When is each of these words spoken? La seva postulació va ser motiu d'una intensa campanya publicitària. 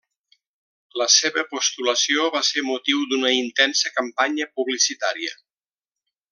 La 1.01 1.05
seva 1.15 1.43
postulació 1.51 2.25
va 2.37 2.41
ser 2.49 2.65
motiu 2.71 3.05
d'una 3.13 3.35
intensa 3.43 3.95
campanya 4.01 4.51
publicitària. 4.59 5.41